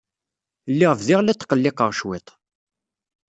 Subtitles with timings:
[0.71, 2.27] Lliɣ bdiɣ la tqelliqeɣ cwiṭ.